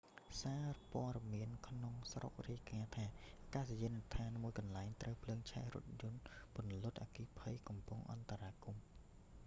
[0.39, 3.05] សារព័ត៌មានក្នុងស្រុករាយការណ៍ថា
[3.41, 6.21] អាកាសយានដ្ឋានមួយកន្លែងត្រូវភ្លើងឆេះរថយន្ត
[6.55, 8.83] ពន្លត់អគ្គិភ័យកំពុងអន្តរាគមន៍